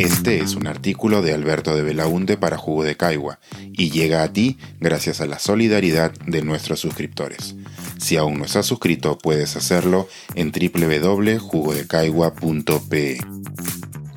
[0.00, 3.38] Este es un artículo de Alberto de Belaunte para Jugo de Caigua
[3.70, 7.54] y llega a ti gracias a la solidaridad de nuestros suscriptores.
[7.98, 13.18] Si aún no estás suscrito, puedes hacerlo en www.jugodecaigua.pe.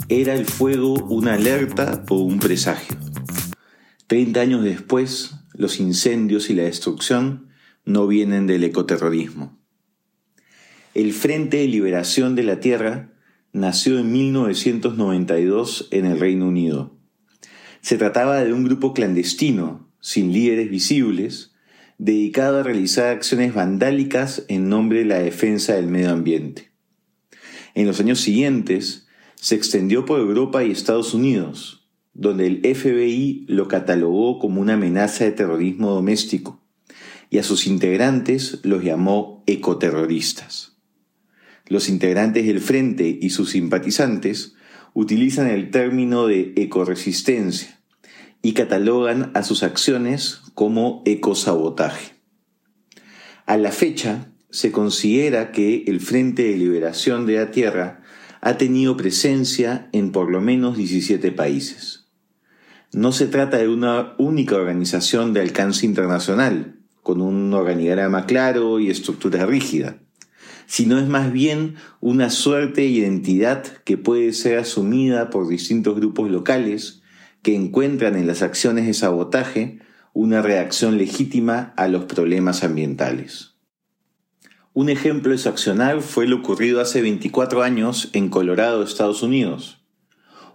[0.08, 2.96] ¿Era el fuego una alerta o un presagio?
[4.08, 7.50] Treinta años después, los incendios y la destrucción
[7.84, 9.60] no vienen del ecoterrorismo.
[10.94, 13.13] El Frente de Liberación de la Tierra
[13.54, 16.98] nació en 1992 en el Reino Unido.
[17.82, 21.54] Se trataba de un grupo clandestino, sin líderes visibles,
[22.00, 26.72] dedicado a realizar acciones vandálicas en nombre de la defensa del medio ambiente.
[27.76, 33.68] En los años siguientes, se extendió por Europa y Estados Unidos, donde el FBI lo
[33.68, 36.62] catalogó como una amenaza de terrorismo doméstico
[37.30, 40.73] y a sus integrantes los llamó ecoterroristas.
[41.68, 44.56] Los integrantes del Frente y sus simpatizantes
[44.94, 47.80] utilizan el término de ecoresistencia
[48.42, 52.14] y catalogan a sus acciones como ecosabotaje.
[53.46, 58.04] A la fecha, se considera que el Frente de Liberación de la Tierra
[58.42, 62.08] ha tenido presencia en por lo menos 17 países.
[62.92, 68.90] No se trata de una única organización de alcance internacional, con un organigrama claro y
[68.90, 69.98] estructura rígida,
[70.66, 76.30] sino es más bien una suerte de identidad que puede ser asumida por distintos grupos
[76.30, 77.02] locales
[77.42, 79.80] que encuentran en las acciones de sabotaje
[80.14, 83.54] una reacción legítima a los problemas ambientales.
[84.76, 89.84] Un ejemplo accionar fue lo ocurrido hace 24 años en Colorado, Estados Unidos.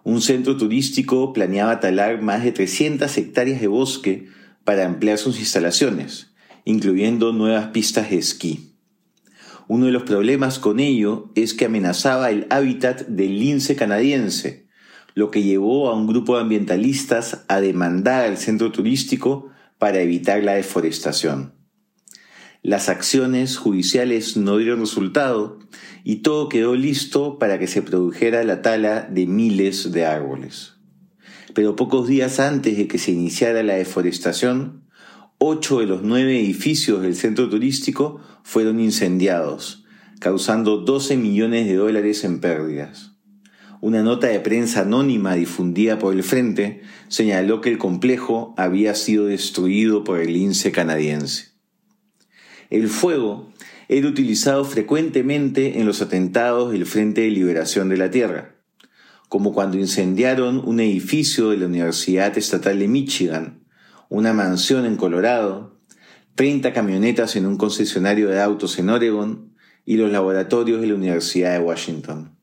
[0.03, 4.29] Un centro turístico planeaba talar más de 300 hectáreas de bosque
[4.65, 6.33] para ampliar sus instalaciones,
[6.65, 8.78] incluyendo nuevas pistas de esquí.
[9.69, 14.67] Uno de los problemas con ello es que amenazaba el hábitat del lince canadiense,
[15.15, 20.43] lo que llevó a un grupo de ambientalistas a demandar al centro turístico para evitar
[20.43, 21.53] la deforestación.
[22.63, 25.59] Las acciones judiciales no dieron resultado
[26.03, 30.77] y todo quedó listo para que se produjera la tala de miles de árboles.
[31.55, 34.88] Pero pocos días antes de que se iniciara la deforestación,
[35.41, 39.85] Ocho de los nueve edificios del centro turístico fueron incendiados,
[40.19, 43.13] causando 12 millones de dólares en pérdidas.
[43.81, 49.27] Una nota de prensa anónima difundida por el Frente señaló que el complejo había sido
[49.27, 51.53] destruido por el lince canadiense.
[52.69, 53.53] El fuego
[53.87, 58.57] era utilizado frecuentemente en los atentados del Frente de Liberación de la Tierra,
[59.29, 63.68] como cuando incendiaron un edificio de la Universidad Estatal de Michigan,
[64.09, 65.79] una mansión en Colorado,
[66.35, 69.53] 30 camionetas en un concesionario de autos en Oregon
[69.85, 72.37] y los laboratorios de la Universidad de Washington.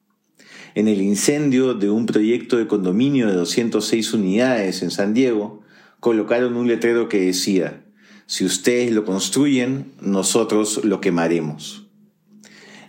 [0.76, 5.62] En el incendio de un proyecto de condominio de 206 unidades en San Diego,
[6.00, 7.86] colocaron un letrero que decía,
[8.28, 11.88] si ustedes lo construyen, nosotros lo quemaremos.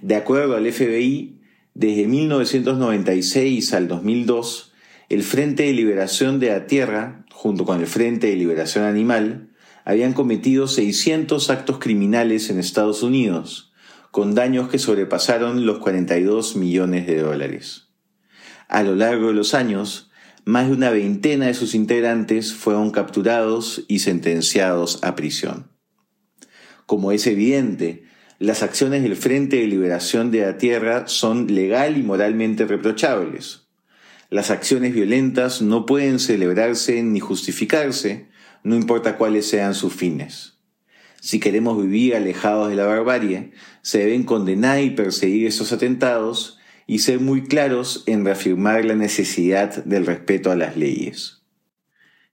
[0.02, 1.38] De acuerdo al FBI,
[1.74, 4.72] desde 1996 al 2002,
[5.08, 9.50] el Frente de Liberación de la Tierra junto con el Frente de Liberación Animal,
[9.84, 13.72] habían cometido 600 actos criminales en Estados Unidos,
[14.10, 17.92] con daños que sobrepasaron los 42 millones de dólares.
[18.66, 20.10] A lo largo de los años,
[20.44, 25.70] más de una veintena de sus integrantes fueron capturados y sentenciados a prisión.
[26.84, 28.06] Como es evidente,
[28.40, 33.65] las acciones del Frente de Liberación de la Tierra son legal y moralmente reprochables.
[34.28, 38.26] Las acciones violentas no pueden celebrarse ni justificarse,
[38.64, 40.58] no importa cuáles sean sus fines.
[41.20, 47.00] Si queremos vivir alejados de la barbarie, se deben condenar y perseguir estos atentados y
[47.00, 51.42] ser muy claros en reafirmar la necesidad del respeto a las leyes.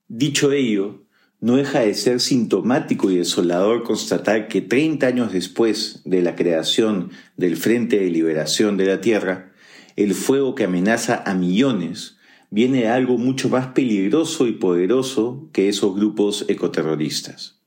[0.08, 1.06] Dicho ello,
[1.40, 7.12] no deja de ser sintomático y desolador constatar que 30 años después de la creación
[7.36, 9.53] del Frente de Liberación de la Tierra,
[9.96, 12.18] el fuego que amenaza a millones
[12.50, 17.60] viene de algo mucho más peligroso y poderoso que esos grupos ecoterroristas.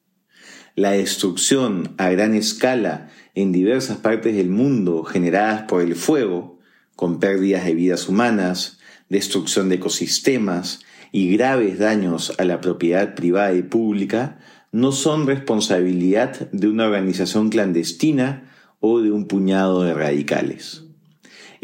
[0.74, 6.58] La destrucción a gran escala en diversas partes del mundo generadas por el fuego,
[6.94, 8.78] con pérdidas de vidas humanas,
[9.08, 10.80] destrucción de ecosistemas
[11.12, 14.38] y graves daños a la propiedad privada y pública,
[14.72, 20.85] no son responsabilidad de una organización clandestina o de un puñado de radicales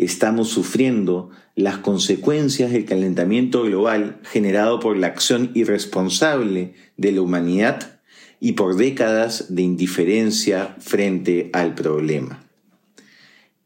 [0.04, 8.00] estamos sufriendo las consecuencias del calentamiento global generado por la acción irresponsable de la humanidad
[8.40, 12.44] y por décadas de indiferencia frente al problema.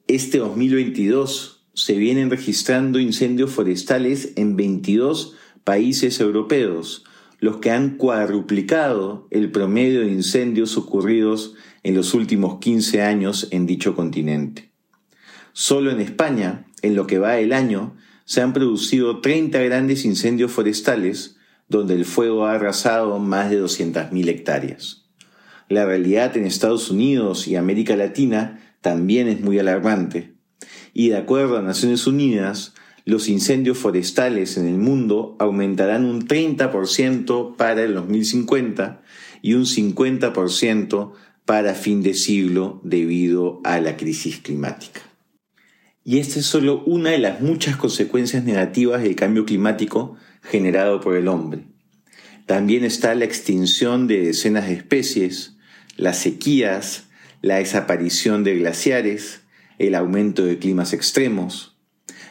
[0.06, 5.34] Este 2022 se vienen registrando incendios forestales en 22
[5.64, 7.04] países europeos,
[7.38, 13.66] los que han cuadruplicado el promedio de incendios ocurridos en los últimos 15 años en
[13.66, 14.75] dicho continente.
[15.58, 20.52] Solo en España, en lo que va el año, se han producido 30 grandes incendios
[20.52, 25.06] forestales, donde el fuego ha arrasado más de 200.000 hectáreas.
[25.70, 30.34] La realidad en Estados Unidos y América Latina también es muy alarmante.
[30.92, 32.74] Y de acuerdo a Naciones Unidas,
[33.06, 39.00] los incendios forestales en el mundo aumentarán un 30% para el 2050
[39.40, 41.12] y un 50%
[41.46, 45.15] para fin de siglo debido a la crisis climática.
[46.06, 51.16] Y esta es solo una de las muchas consecuencias negativas del cambio climático generado por
[51.16, 51.64] el hombre.
[52.46, 55.56] También está la extinción de decenas de especies,
[55.96, 57.08] las sequías,
[57.42, 59.42] la desaparición de glaciares,
[59.78, 61.76] el aumento de climas extremos,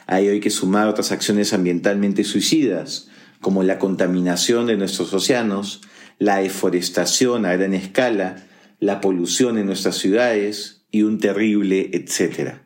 [0.07, 3.07] a ello hay que sumar otras acciones ambientalmente suicidas,
[3.41, 5.81] como la contaminación de nuestros océanos,
[6.19, 8.47] la deforestación a gran escala,
[8.79, 12.64] la polución en nuestras ciudades y un terrible etcétera.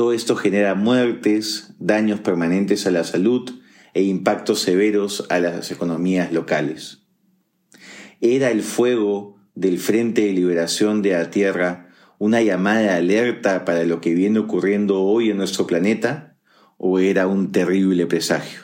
[0.00, 3.50] Todo esto genera muertes, daños permanentes a la salud
[3.92, 7.02] e impactos severos a las economías locales.
[8.22, 13.84] ¿Era el fuego del Frente de Liberación de la Tierra una llamada de alerta para
[13.84, 16.38] lo que viene ocurriendo hoy en nuestro planeta?
[16.78, 18.60] o era un terrible presagio.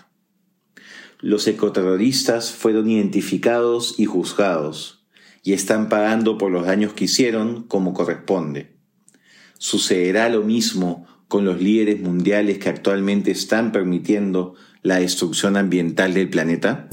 [1.20, 5.06] Los ecoterroristas fueron identificados y juzgados,
[5.42, 8.74] y están pagando por los daños que hicieron como corresponde.
[9.58, 16.28] ¿Sucederá lo mismo con los líderes mundiales que actualmente están permitiendo la destrucción ambiental del
[16.28, 16.88] planeta?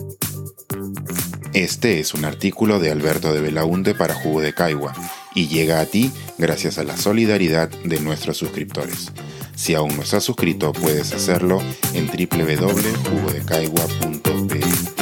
[1.53, 4.93] Este es un artículo de Alberto de Belaunte para Jugo de Caigua
[5.35, 9.11] y llega a ti gracias a la solidaridad de nuestros suscriptores.
[9.55, 11.61] Si aún no estás suscrito, puedes hacerlo
[11.93, 14.92] en www.jugodecaigua.pe.